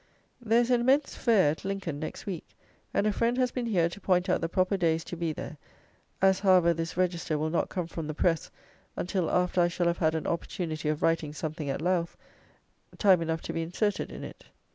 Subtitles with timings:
[0.41, 2.57] There is an immense fair at Lincoln next week;
[2.91, 5.57] and a friend has been here to point out the proper days to be there;
[6.23, 8.49] as, however, this Register will not come from the press
[8.95, 12.17] until after I shall have had an opportunity of writing something at Louth,
[12.97, 14.45] time enough to be inserted in it.